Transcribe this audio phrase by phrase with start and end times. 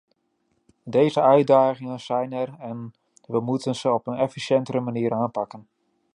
[0.85, 2.93] Deze uitdagingen zijn er en
[3.25, 5.67] we moeten ze op een efficiëntere manier aanpakken.